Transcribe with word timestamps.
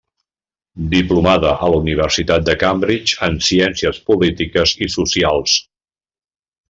Diplomada 0.93 1.51
a 1.67 1.69
la 1.73 1.81
Universitat 1.81 2.47
de 2.47 2.55
Cambridge 2.63 3.21
en 3.29 3.37
Ciències 3.49 4.01
polítiques 4.09 4.75
i 4.87 4.89
socials. 4.95 5.59